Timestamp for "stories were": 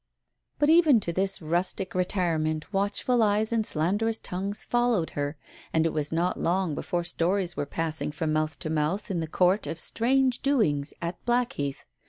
7.03-7.67